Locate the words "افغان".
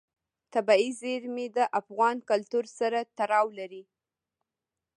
1.79-2.15